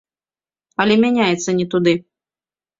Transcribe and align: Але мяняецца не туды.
Але 0.85 0.97
мяняецца 1.05 1.57
не 1.61 1.71
туды. 1.77 1.97